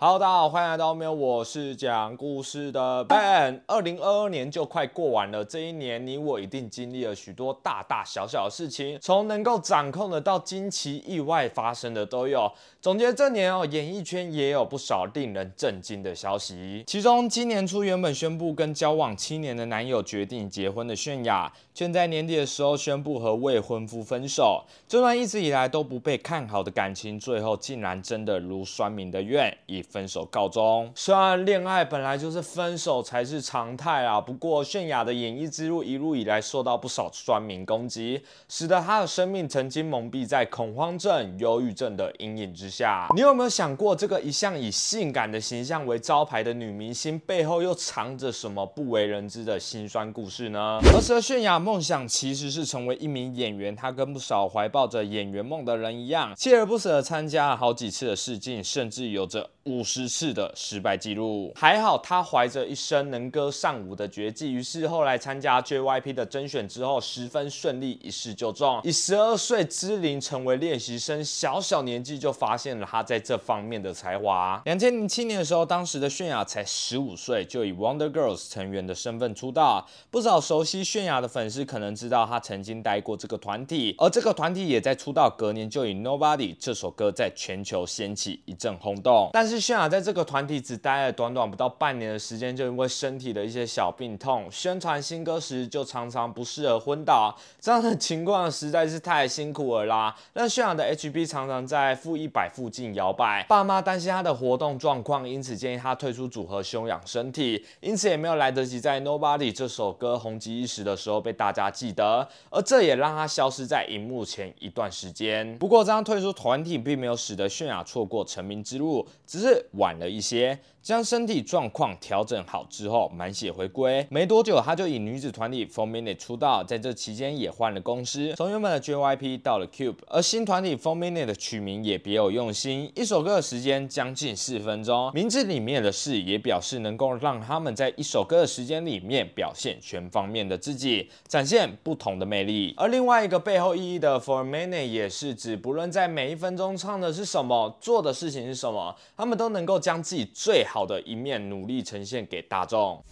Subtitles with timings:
[0.00, 3.60] Hello，大家好，欢迎来到喵，我是讲故事的 Ben。
[3.66, 12.48] 二零二二年就快过完了，这一年你我一定经历了许多大大小小的事情，从能够掌控的到惊奇意外发生的都有。
[12.80, 16.84] 总结这年哦，演艺圈也有不少令人震惊的消息。
[16.86, 24.62] 其中，今年初原本宣布跟交往七年的男友决定结婚的泫雅，却在年底的时候宣布和未婚夫分手。
[24.86, 30.88] 这段一直以来都不被看好的感情，最后竟然真的如酸民的愿，以分手告终。
[30.94, 42.68] 虽然恋爱本来就是分手才是常态啊，不过泫雅的演艺之路一路以来受到不少酸民攻击，使得她的生命曾经蒙蔽在恐慌症、忧郁症的阴影之。
[42.70, 50.78] 下，你有没有想过，这个一向以性感的形象为招牌的女明星背后又藏着什么不为人知的辛酸故事呢？
[50.92, 61.52] 而佘泫雅梦想其实是成为一名演员，她跟不少怀抱着演员梦的人一样，锲而不舍地参加了好几次的试镜，甚至有着五十次的失败记录。
[61.54, 72.58] 还好他怀着一身能歌善舞的绝技，于是后来参加 JYP 的甄选之后，十分顺利，一试就中，以十二岁之龄成为练习生，小小年纪就发。
[72.58, 74.60] 现了他在这方面的才华。
[74.64, 79.86] 两千零七年的时候，当时的泫雅才十五岁，就以 Wonder Girls 成员的身份出道。
[80.10, 89.30] 不少熟悉泫雅的粉丝可能知道，她曾经待过这个团体，而这个团体也在出道隔年就以 Nobody 这首歌在全球掀起一阵轰动。
[89.32, 97.36] 但是泫雅在这个团体只待了短短不到半年的时间，就因为身体的一些小病痛，宣传新歌时就常常不适而昏倒。
[97.60, 102.48] 这样的情况实在是太辛苦了啦，让泫雅的 HB 常常在负一百。
[102.48, 115.58] 附近摇摆，爸妈担心他的活动状况，因此建议他退出组合休养身体，因此也没有来得及在 Nobody 这首歌红极一时的时候被大家记得，而这也让他消失在荧幕前一段时间。
[115.58, 120.58] 不过这样退出团体并没有使得泫雅错过成名之路，只是晚了一些。
[120.88, 124.06] 将身体状况调整好之后，满血回归。
[124.08, 129.98] 没多久，他就以女子团体 f o r Minute 出道，在这期间也换了公司，从原本的 JYP 到了 Cube。
[130.06, 142.72] 而新团体 f o r Minute 的取名也别有用心，一首歌的时间将近四分钟，名字里面的事也表示能够让他们在一首歌的时间里面表现全方面的自己，展现不同的魅力。
[142.78, 150.77] 而另外一个背后意义的 f o r Minute 也是指，不论在每一分钟唱的是什么，做的事情是什么，他们都能够将自己最好。
[150.78, 153.04] 好的一面，努力呈现给大众。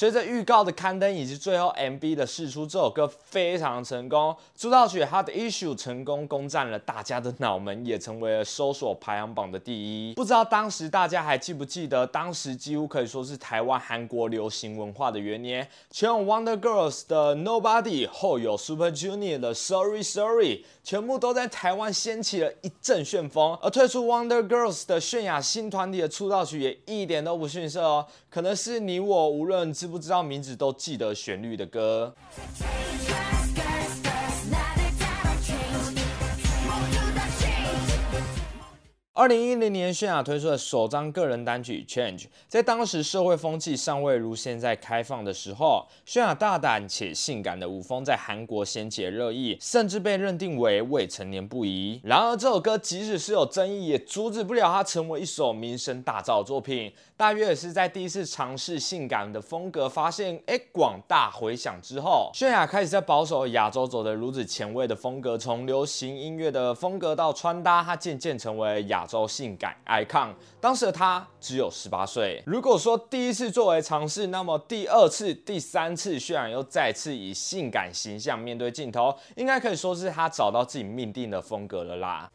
[0.00, 4.34] 随着预告的刊登以及最后 MV 的释出，这首歌非常成功。
[4.56, 10.14] 出道曲《Hard Issue》成功攻占了大家的脑门，也成为了搜索排行榜的第一。
[10.14, 15.68] 不知道当时大家还记不记得，当时几乎可以说是台湾韩国流行文化的元年。
[15.90, 23.54] 前有 Wonder Girls 的 Nobody，后有 Super Junior 的 Sorry Sorry，全部都在台湾掀起了一阵旋风。
[23.60, 32.14] 而退出 Wonder Girls 的泫雅新团体的出道曲也一点都不逊色哦，可能是你我无论知不知道名字都记得旋律的歌。
[39.12, 52.00] 二零一零年，泫雅推出的首张个人单曲《Change》，在当时社会风气尚未如现在开放的时候，泫雅大胆且性感的舞风在韩国掀起热议，甚至被认定为未成年不宜。
[52.02, 56.90] 然而，这首歌即使是有争议，也阻止不了它成为一首名声大噪作品。
[57.20, 70.32] 大约也是在第一次尝试性感的风格，发现哎广大回响之后，泫雅开始在保守亚洲走的如此前卫的风格，从流行音乐的风格到穿搭，她渐渐成为亚洲性感 icon。
[70.62, 72.42] 当时的她只有十八岁。
[72.46, 82.30] 如果说第一次作为尝试，那么第二次、第三次，泫雅又再次以性感形象面对镜头，应该可以说是她找到自己命定的风格了啦。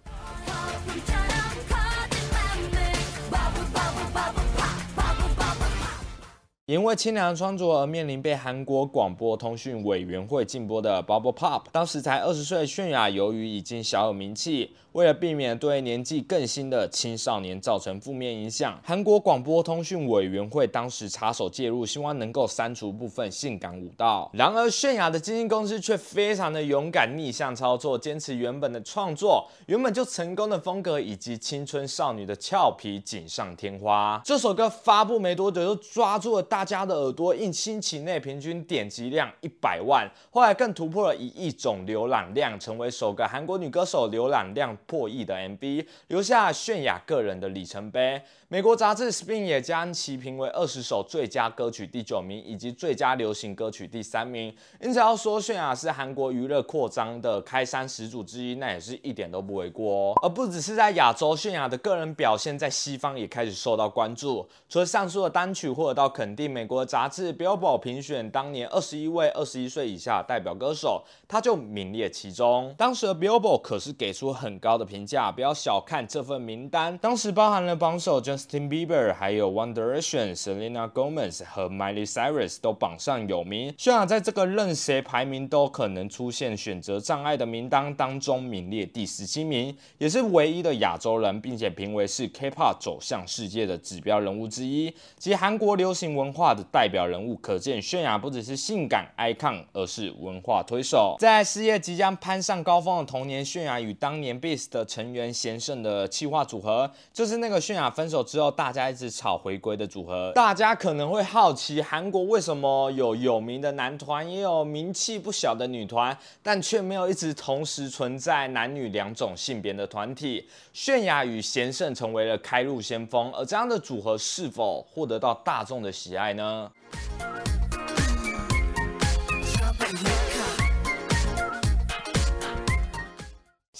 [6.67, 24.31] 因为清凉穿着而面临被韩国广播通讯委员会禁播的 Bubble Pop，当时才二十岁的泫雅，由于已经小有名气，为了避免对年纪更新的青少年造成负面影响，韩国广播通讯委员会当时插手介入，希望能够删除部分性感舞蹈。
[24.33, 34.21] 然而，泫雅的经纪公司却非常的勇敢，逆向操作，坚持原本的创作，原本就成功的风格以及青春少女的俏皮锦上添花。
[34.23, 36.65] 这首歌发布没多久，就抓住了大。
[36.65, 48.22] 家的耳朵，一星期内平均点击量一百万，后来更突破了一亿种浏览量，成为首个韩国女歌手浏览量破亿的 MV，留下泫雅个人的里程碑。
[48.47, 54.55] 美国杂志 Spin 也将其评为二十首最佳歌曲第九名，以及最佳流行歌曲第三名。
[54.79, 60.13] 因此要说泫雅是韩国娱乐扩张的开山始祖之一，那也是一点都不为过哦。
[60.21, 64.47] 而不只是在亚洲，泫雅的个人表现在西方也开始受到关注。
[64.69, 72.71] 除了上述的单曲获得到肯定，美国杂志 Billboard 评选当年二十一位二十一岁以下代表歌手，他就名列其中。
[72.77, 83.72] 当时的 Billboard 可是给出很高的评价，不要小看这份名单，当时包含了榜首就 Justin Bieber，还有 One Direction、Selena Gomez 和 Miley Cyrus 都榜上有名。
[83.78, 97.38] 泫雅在这个任谁排名都可能出现选择障碍的名单当中名列第十七名，也是唯一的亚洲人，并且评为是 K-pop 走向世界的指标人物之一，及韩国流行文化的代表人物。
[97.38, 101.16] 可见泫雅不只是性感 icon，而是文化推手。
[101.20, 110.33] 在事业即将攀上高峰的同年，泫雅与当年 Beast 的成员贤胜的企划组合，就是那个泫雅分手之后大家一直吵回归的组合。
[110.35, 120.49] 大家可能会好奇，韩国为什么有有名的男团，也有名气不小的女团，但却没有一直同时存在男女两种性别的团体？
[120.73, 126.71] 泫雅与贤胜成为了开路先锋，而这样的组合是否获得到大众的喜爱呢？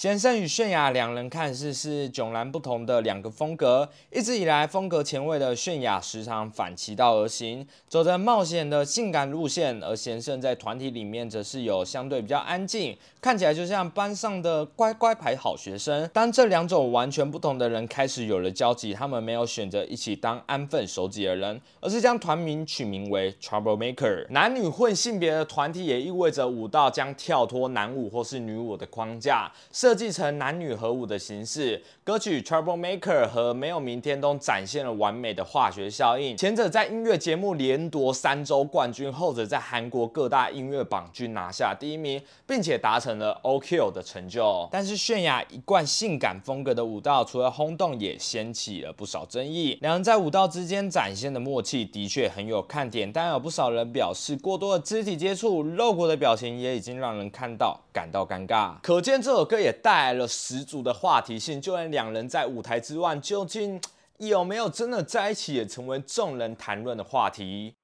[0.06, 3.90] 贤胜与泫雅两人看似是迥然不同的两个风格。
[4.12, 16.08] 一直以来，风格前卫的泫雅时常反其道而行，走着冒险的性感路线；而贤胜在团体里面则是有相对比较安静，看起来就像班上的乖乖牌好学生。
[16.14, 24.28] 当这两种完全不同的人开始有了交集，他们没有选择一起当安分守己的人，而是将团名取名为 Trouble Maker。
[24.30, 29.52] 男女混性别的团体也意味着舞蹈将跳脱男舞或是女舞的框架。
[29.72, 36.36] 设计成男女合舞的形式，歌曲《Trouble Maker》和《没有明天》都展现了完美的化学效应。
[36.36, 44.68] 前者在音乐节目连夺三周冠军，后者在韩国各大音乐榜均拿下第一名，并且达成了 OK 的成就。
[44.72, 49.78] 但是泫雅一贯性感风格的舞蹈，除了轰动，也掀起了不少争议。
[49.82, 58.74] 两人在舞蹈之间展现的默契的确很有看点，但有不少人表示，过多的肢体接触、露骨的表情也已经让人看到感到尴尬。
[58.82, 59.75] 可见这首歌也。
[59.82, 63.80] 带来了十足的话题性，就连两人在舞台之外究竟
[64.18, 67.76] 有没有真的在一起，也成为众人谈论的话题。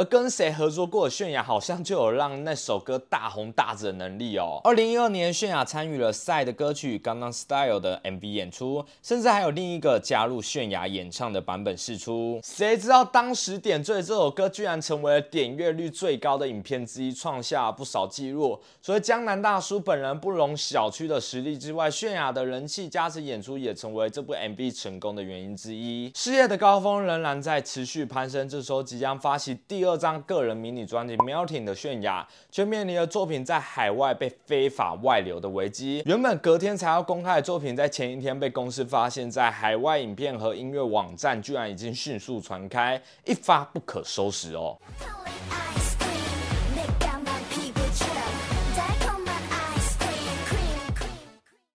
[0.00, 4.58] 而跟谁合作过的泫雅，好像就有让那首歌大红大紫的能力哦。
[4.64, 12.40] 二零一二年，泫雅参与了赛的歌曲《Gangnam Style》的 MV 演出，甚至还有另一个加入泫雅演唱的版本释出。
[12.42, 18.58] 谁知道当时点缀这首歌，居然成为了点阅率最高的影片之一，创下不少纪录。
[18.80, 26.10] 除了江南大叔本人不容小觑的实力之外，泫雅的人气加持演出也成为这部 MV 成功的原因之一。
[26.14, 29.84] 事业的高峰仍然在持续攀升，这时候即将发起第。
[29.89, 36.02] 二二张个人迷你专辑《Melting》的泫雅，却面临了作品在海外被非法外流的危机。
[36.06, 44.78] 原本隔天才要公开的作品，在前一天被公司发现，在海外影片和音乐网站居然已经迅速传开，一发不可收拾哦。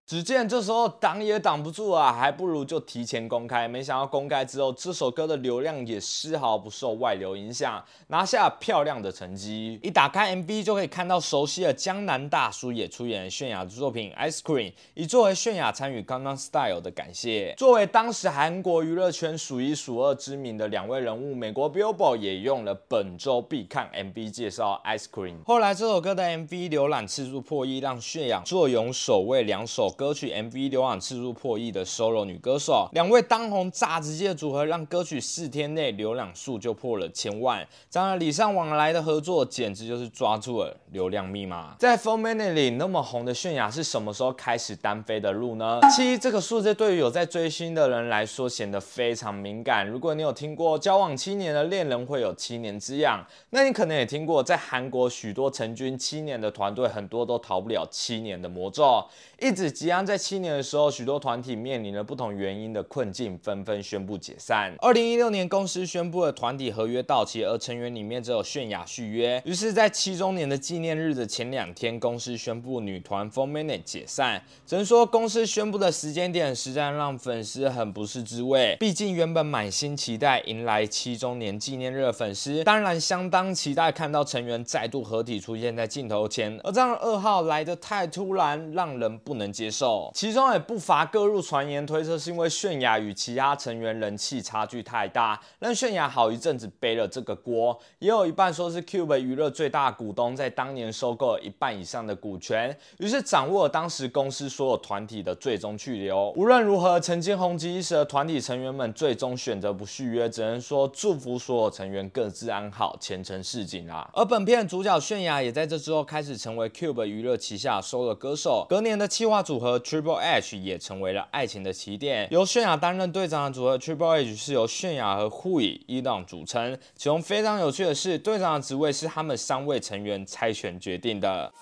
[0.06, 3.66] 只见这时候挡也挡不住啊，还不如就提前公开。
[3.66, 9.80] 没想到公开之后，这首歌的流量也丝毫不受外流影响，拿下漂亮的成绩。
[9.82, 17.52] 一打开 MV 就可以看到熟悉的江南大叔也出演泫雅的作品《Ice Cream》，以作为泫雅参与《刚刚 Style》的感谢。
[17.58, 25.34] 作为当时韩国娱乐圈数一数二知名的两位人物，美国 Billboard 也用了本周必看 MV 介绍《Ice Cream》。
[25.44, 29.92] 后来这首歌的 MV 浏览次数破亿，让泫雅坐拥首位两首。
[29.96, 37.66] 歌曲 MV 浏览次数破亿的 solo 女歌手，两位当红炸子鸡的组合，让歌曲四天内浏览数就破了千万。
[37.90, 41.74] 当然礼尚往来的合作，简直就是抓住了流量密码。
[41.78, 45.80] 在 Four Minute 里那么红的泫雅，是什么时候开始单飞的路呢？
[45.96, 49.88] 七这个数字对于有在追星的人来说显得非常敏感。
[49.88, 59.02] 如果你有听过交往七年的恋人会有七年之痒，那你可能也听过在韩国许多成军七年的团队，很多都逃不了七年的魔咒，
[59.40, 59.72] 一直。
[59.86, 64.74] 吉安在七年的时候，许多团体面临了不同原因的困境，纷纷宣布解散。
[64.80, 69.40] 二零一六年，公司宣布了团体合约到期，而成员里面只有泫雅续约。
[69.44, 74.42] 于是，在七周年的纪念日的前两天，公司宣布女团 Four Minute 解散。
[74.66, 78.76] 只能说，公司宣布的时间点实在让粉丝很不是滋味。
[78.80, 86.58] 毕竟，原本满心期待迎来七周年纪念日的粉丝，当然相当期待看到成员再度合体出现在镜头前。
[86.64, 89.75] 而这样的噩耗来得太突然，让人不能接受。
[90.14, 97.78] 其中也不乏各路传言推测，是因为泫雅与其他成员人气差距太大，让泫雅好一阵子背了这个锅。
[97.98, 106.32] 也有一半说是 Cube 娱乐最大股东在当年收购了一半以上的股权，于是掌握了当时公司所有团体的最终去留。
[106.36, 114.08] 无论如何，曾经红极一时的团体成员们最终选择不续约，只能说祝福所有成员各自安好，前程似锦啦。
[114.12, 118.66] 而本片主角泫雅也在这之后开始成为 Cube 娱乐旗下收的歌手。
[118.68, 122.28] 隔年的企划组合和 Triple H 也成为了爱情的起点。
[122.30, 126.78] 由泫雅担任队长的组合 Triple H 是由泫雅和护以一档组成。
[126.94, 131.52] 其中非常有趣的是，队长的职位是他们三位成员猜拳决定的。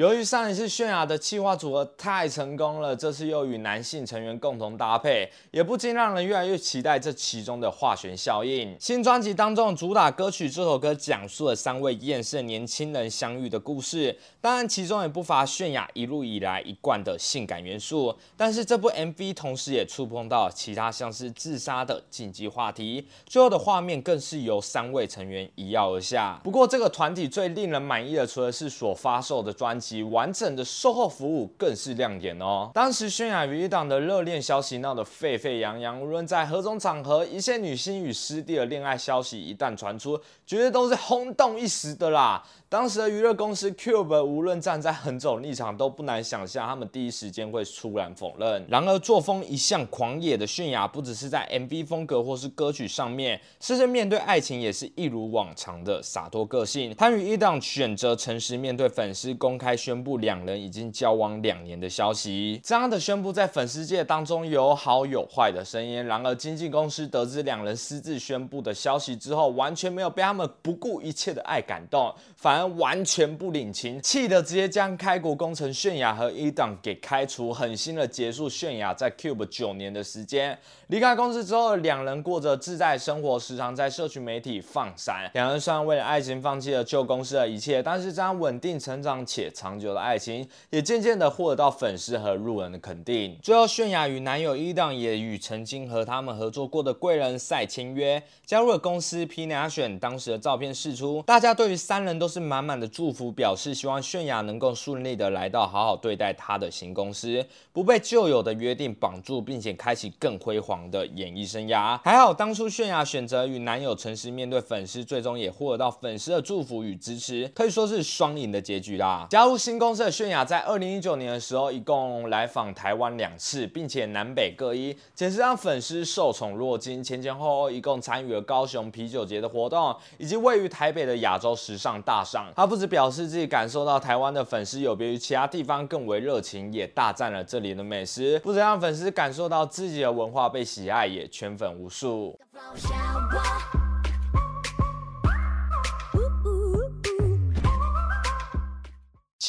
[0.00, 8.74] 由于上一次泫雅的企划组合太成功了，这次又与男性成员共同搭配，也不禁让人越来越期待这其中的化学效应。
[8.80, 18.16] 新专辑当中主打歌曲这首歌讲述了三位厌世年轻人相遇的故事，当然其中也不乏泫雅一路以来一贯的性感元素。
[18.38, 26.40] 但是这部 MV 同时也触碰到其他像是自杀的禁忌话题，最后的画面更是由三位成员一跃而下。
[26.42, 29.89] 不过这个团体最令人满意的，除了是所发售的专辑。
[29.90, 32.70] 及完整的售后服务更是亮点哦。
[32.72, 40.16] 当时泫雅与一档的热恋消息闹得沸沸扬扬，无论在何种场合，一线女星与师弟的恋爱消息一旦传出，
[40.46, 42.40] 绝对都是轰动一时的啦。
[42.70, 48.64] 当时的娱乐公司 Cube 无论站在何种立场，都不难想象他们第一时间会突然否认。
[48.68, 56.94] 然而作风一向狂野的泫雅，不只是在 MV 风格或是歌曲上面，甚至面对爱情也是一如往常的洒脱个性。
[56.94, 62.60] 他与一档选择诚实面对粉丝，公开宣布两人已经交往两年的消息。
[62.62, 66.06] 这样的宣布在粉丝界当中有好有坏的声音。
[66.06, 72.59] 然而经纪公司得知两人私自宣布的消息之后，完全没有被他们不顾一切的爱感动，反而。
[72.66, 80.58] 完全不领情，气得直接将开国功臣泫雅和一档给开除，狠心的结束泫雅在 Cube 九年的时间。
[80.88, 85.30] 离开公司之后，两人过着自在生活，时常在社群媒体放闪。
[85.34, 93.38] 两人虽然为了爱情放弃了旧公司的一切，但是这样稳定成长且长久的爱情，也渐渐的获得到粉丝和路人的肯定。
[93.40, 99.20] 最后，泫雅与男友一档也与曾经和他们合作过的贵人赛签约，加入了公司。
[99.30, 111.96] P 拿选当时的照片释出，大家对于三人都是满满的祝福，表示希望泫雅能够顺利的来到好好对待他的新公司，不被旧有的约定绑住，并且开启更辉煌的演艺生涯。
[112.02, 119.28] 还好当初泫雅选择与男友诚实面对粉丝，最终也获得到粉丝的祝福与支持，可以说是双赢的结局啦。
[119.30, 127.00] 加入新公司的泫雅在二零一九年的时候，一共来访台湾两次，并且南北各一，简直让粉丝受宠若惊。
[127.04, 129.20] 前前后后一共参与了高雄啤酒。
[129.20, 142.38] 节的活动，以及位于台北的亚洲时尚大厦，他不止表示自己感受到台湾的粉丝有别于其他地方更为热情，也大赞了这里的美食，不止让粉丝感受到自己的文化被喜爱，也圈粉无数。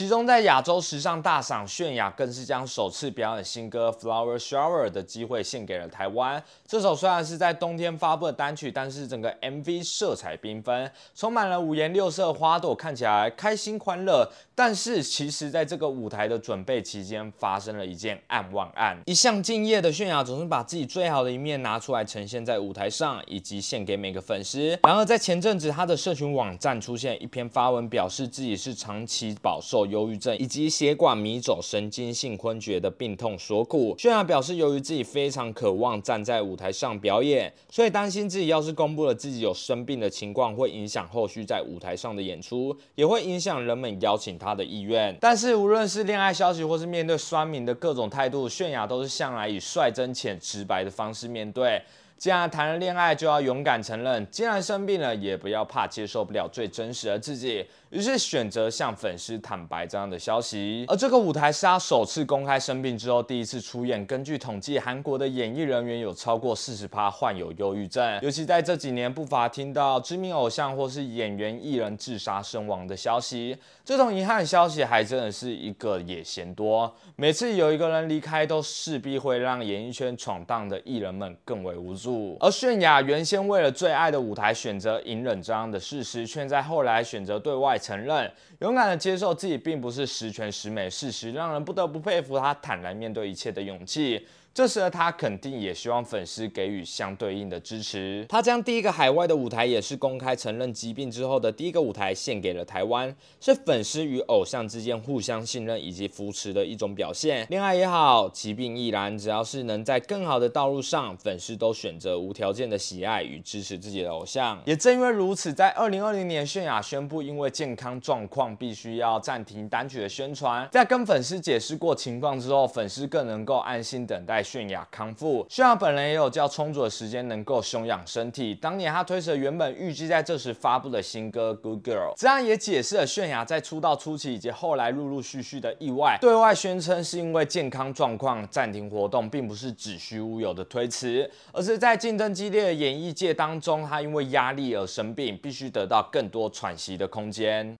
[0.01, 6.43] 其中，在亚洲时尚大赏，泫雅更是将首次表演新歌《Flower Shower》的机会献给了台湾。
[6.65, 14.27] 这首虽然是在冬天发布的单曲，但是整个 MV 色彩缤纷，充满了五颜六色花朵，看起来开心欢乐。
[14.55, 18.97] 但是，其实在这个舞台的准备期间，发生了一件案万案。
[19.05, 24.69] 一向敬业的泫雅总是把自己最好的一面拿出来呈现在舞台上，以及献给每个粉丝。
[24.81, 29.90] 然而，在前阵子，他的社群网站出现一篇发文，表示自己是长期饱受。
[29.91, 33.95] 忧郁症以及血管迷走、神经性昏厥的病痛所苦。
[33.97, 45.15] 泫雅表示，由于自己非常渴望站在舞台上表演，所以担心自己要是公布了自己有生病的情况，会影响后续在舞台上的演出，也会影响人们邀请他的意愿。
[45.21, 51.81] 但是，无论是恋爱消息，或是面对酸民的各种态度，泫雅都是向来以率真且直白的方式面对。
[52.17, 57.65] 既然谈了恋爱，就要勇敢承认；既然生病了，也不要怕接受不了最真实的自己。
[57.91, 60.85] 于是选择向粉丝坦白这样的消息。
[60.87, 64.05] 而这个舞台是他首次公开生病之后第一次出演。
[64.05, 73.57] 根据统计，韩国的演艺人员有超过四十趴患有忧郁症，尤其在这几年，不乏听到知名偶像或是演员艺人自杀身亡的消息。
[73.83, 76.91] 这种遗憾消息还真的是一个也嫌多。
[77.17, 82.37] 每次有一个人离开，都势必会让演艺圈闯荡的艺人们更为无助。
[82.39, 94.27] 而泫雅原先为了最爱的舞台选择隐忍这样的事实，却在后来选择对外承认，勇敢的接受自己并不是十全十美事实，让人不得不佩服他坦然面对一切的勇气。
[94.53, 98.25] 这时的他肯定也希望粉丝给予相对应的支持。
[98.27, 107.47] 他将第一个海外的舞台，也是公开承认疾病之后的第一个舞台，献给了台湾，是粉丝与偶像之间互相信任以及扶持的一种表现。
[107.49, 114.61] 恋爱也好，疾病亦然，只要是能在更好的道路上，粉丝都选择无条件的喜爱与支持自己的偶像。
[114.65, 120.67] 也正因为如此，在二零二零年，泫雅宣布因为健康状况，必须要暂停单曲的宣传。
[120.69, 124.40] 在跟粉丝解释过情况之后，粉丝更能够安心等待。
[124.43, 128.55] 泫雅康复，泫雅本人也有较充足的时间能够休养身体。
[128.55, 147.77] 当年她推迟原本预计在这时发布的新歌《Good Girl》，这样也解释了泫雅在出道初期以及后来陆陆续续的意外，对外宣称是因为健康状况暂停活动，并不是子虚乌有的推辞，而是在竞争激烈的演艺界当中，她因为压力而生病，必须得到更多喘息的空间。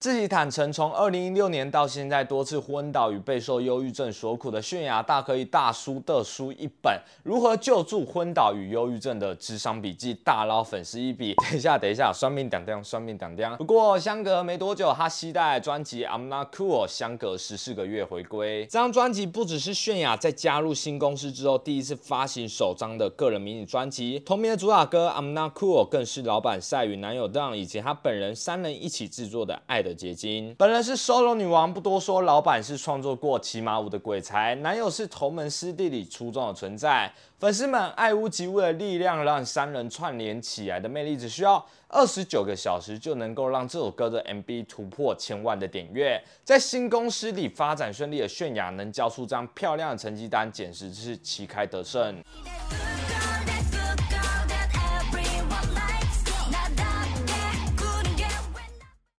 [0.00, 6.92] 自己坦诚，从二零一六年到现在，多次昏倒与备受忧郁症所苦的泫雅，大可以大书特书一本
[7.24, 11.34] 《如何救助昏倒与忧郁症的智商笔记》，大捞粉丝一笔。
[11.50, 13.56] 等一下，等一下，双命点点，双命点点。
[13.56, 18.66] 不过相隔没多久，他期待专辑《I'm Not Cool》，相隔十四个月回归。
[18.66, 29.87] 这张专辑不只是泫雅在加入新公司之后第一次发行首张的个人迷你专辑，同名的主打歌《I'm Not Cool》更是老板赛与男友 Don 以及他本人三人一起制作的爱的。
[29.88, 32.22] 的结晶，本人是 solo 女王，不多说。
[32.22, 37.12] 老板是创作过《骑马舞》的鬼才，男友是同门师弟里出众的存在。
[37.38, 46.22] 粉丝们爱屋及乌的力量，让三人串联起来的魅力，只需要二十九个小时就能够让这首歌的 MV 突破千万的点阅。
[46.44, 52.22] 在新公司里发展顺利的泫雅，能交出这样漂亮的成绩单，简直是旗开得胜。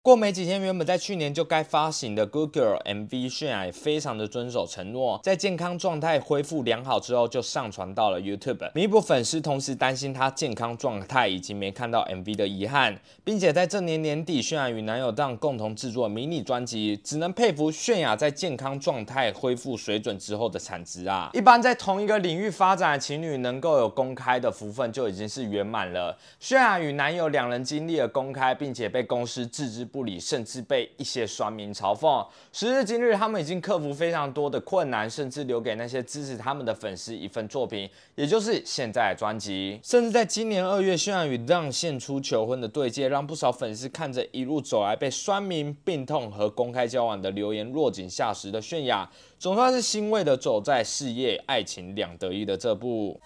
[0.10, 21.30] 过没几天，原本在去年就该发行的《Good Girl》MV，泫雅也非常的遵守承诺，在健康状态恢复良好之后，就上传到了 YouTube，弥补粉丝同时担心她健康状态以及没看到 MV 的遗憾，并且在这年年底，泫雅与男友档共同制作迷你专辑，只能佩服泫雅在健康状态恢复水准之后的产值啊！
[21.36, 26.18] 一般在同一个领域发展的情侣，能够有公开的福分就已经是圆满了。
[26.42, 29.99] 泫雅与男友两人经历了公开，并且被公司置之不。
[30.00, 32.26] 不理，甚至被一些酸民嘲讽。
[32.54, 39.78] 时至今日，他们已经克服非常多的困难，甚至留给那些支持他们的粉丝一份作品，也就是现在的专辑。
[39.84, 53.20] 甚至在今年二月，泫雅与让献出求婚的对戒，让不少粉丝看着一路走来被酸民病痛和公开交往的留言落井下石的泫雅，总算是欣慰的走在事业、爱情两得意的这步。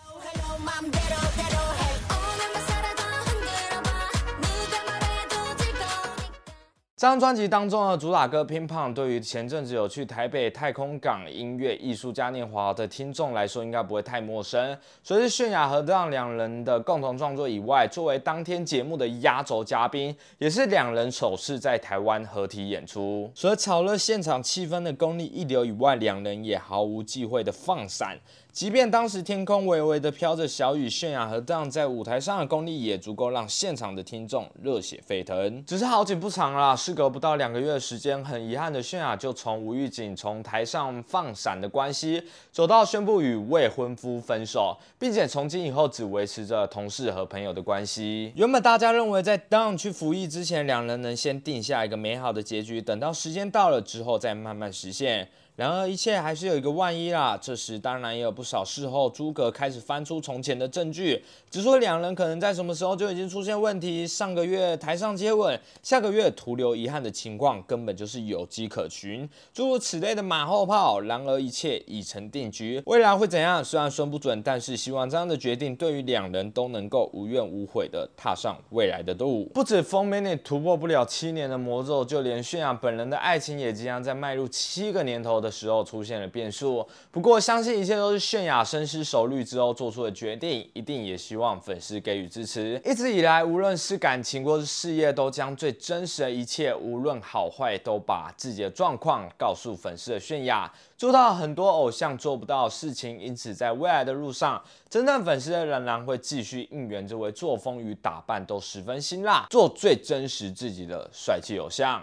[7.03, 14.77] 这张专辑当中的主打歌《乒乓》，对于前阵子有去台北太空港音乐艺术嘉年华的听众来说，应该不会太陌生。
[15.03, 23.29] 除了泫雅和让两人的共同创作以外，作为当天节目的压轴嘉宾，也是两人首次在台湾合体演出。
[23.35, 28.17] 除了炒热现场气氛的功力一流以外，两人也毫无忌讳的放闪。
[28.53, 35.65] 即便当时天空微微的飘着小雨，泫雅和当在舞台上的功力也足够让现场的听众热血沸腾。
[35.65, 48.31] 只是好景不长啦，事隔不到两个月的时间，很遗憾的泫雅就从吴玉景从台上放闪的关系，走到宣布与未婚夫分手，并且从今以后只维持着同事和朋友的关系。
[48.35, 55.27] 原本大家认为在 Don 去服役之前，两人能先定下一个美好的结局，等到时间到了之后再慢慢实现。
[55.55, 57.37] 然而一切还是有一个万一啦。
[57.39, 64.07] 这时当然也有不少事后诸葛开始翻出从前的证据，只说两人可能在什么时候就已经出现问题。
[64.07, 69.29] 上个月台上接吻，下个月徒留遗憾的情况，根本就是有迹可循。
[69.53, 70.99] 诸如此类的马后炮。
[71.01, 73.63] 然而一切已成定局，未来会怎样？
[73.63, 79.45] 虽然说不准，但是希望这样的决定对于两人都能够无怨无悔的踏上未来的路。
[79.53, 85.33] 不止封 mini 突破不了七年的魔咒，就连泫雅本人的爱情也即将在迈入七个年头。
[85.43, 86.87] 的时候出现了变数。
[87.11, 92.81] 不过，相信一切都是泫雅深思熟虑之后做出的决定，一定也希望粉丝给予支持。
[92.83, 100.67] 一直以来，无论是感情或是事业，都将最真实的一切，无论好坏，都把自己的状况告诉粉丝的泫雅，
[100.97, 103.19] 做到很多偶像做不到的事情。
[103.19, 112.01] 因此，在未来的路上，真正粉丝仍然会继续应援这位作风与打扮都十分辛辣，做最真实自己的帅气偶像。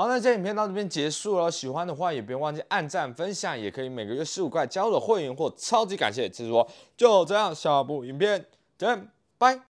[0.00, 1.50] 好，那这影片到这边结束了。
[1.50, 6.66] 喜欢的话也别忘记按赞、分享，也可以每个月十五块加入会员或超级感谢支持我。
[6.96, 8.46] 就这样，下部影片
[8.78, 9.58] 见，拜。